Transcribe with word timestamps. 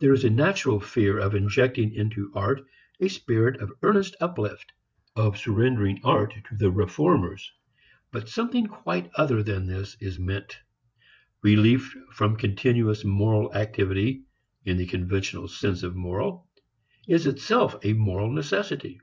There 0.00 0.12
is 0.12 0.22
a 0.22 0.28
natural 0.28 0.80
fear 0.80 1.18
of 1.18 1.34
injecting 1.34 1.94
into 1.94 2.30
art 2.34 2.62
a 3.00 3.08
spirit 3.08 3.58
of 3.62 3.72
earnest 3.82 4.14
uplift, 4.20 4.70
of 5.16 5.38
surrendering 5.38 5.98
art 6.04 6.34
to 6.50 6.54
the 6.58 6.70
reformers. 6.70 7.50
But 8.10 8.28
something 8.28 8.66
quite 8.66 9.10
other 9.14 9.42
than 9.42 9.66
this 9.66 9.96
is 9.98 10.18
meant. 10.18 10.58
Relief 11.40 11.96
from 12.12 12.36
continuous 12.36 13.02
moral 13.02 13.50
activity 13.54 14.24
in 14.66 14.76
the 14.76 14.84
conventional 14.86 15.48
sense 15.48 15.82
of 15.82 15.96
moral 15.96 16.50
is 17.08 17.26
itself 17.26 17.76
a 17.82 17.94
moral 17.94 18.30
necessity. 18.30 19.00